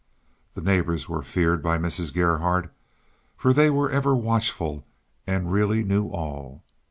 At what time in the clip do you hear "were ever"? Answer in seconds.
3.69-4.15